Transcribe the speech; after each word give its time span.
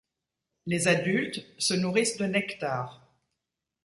Les 0.65 0.87
adultes 0.87 1.45
se 1.59 1.75
nourrissent 1.75 2.17
de 2.17 2.25
nectar. 2.25 3.07